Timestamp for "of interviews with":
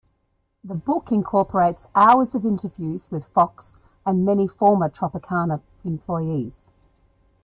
2.33-3.25